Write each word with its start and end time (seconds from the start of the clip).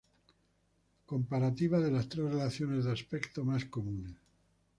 Comparativa 1.05 1.79
de 1.79 1.91
las 1.91 2.09
tres 2.09 2.25
relaciones 2.31 2.85
de 2.85 2.91
aspecto 2.91 3.45
más 3.45 3.65
comunes. 3.65 4.15